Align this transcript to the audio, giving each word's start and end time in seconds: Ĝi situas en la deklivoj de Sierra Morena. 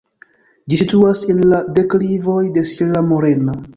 Ĝi 0.71 0.79
situas 0.81 1.21
en 1.33 1.43
la 1.51 1.59
deklivoj 1.81 2.39
de 2.57 2.65
Sierra 2.71 3.05
Morena. 3.11 3.61